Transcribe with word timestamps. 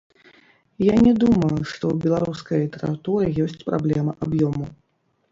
Я 0.83 0.93
не 1.07 1.11
думаю, 1.23 1.49
што 1.71 1.83
ў 1.89 1.95
беларускай 2.05 2.57
літаратуры 2.63 3.27
ёсць 3.45 3.61
праблема 3.67 4.15
аб'ёму. 4.27 4.65